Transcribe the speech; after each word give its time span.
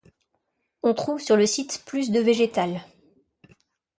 On 0.81 0.95
trouve 0.95 1.19
sur 1.19 1.37
le 1.37 1.45
site 1.45 1.83
plus 1.85 2.09
de 2.09 2.19
végétales. 2.19 2.81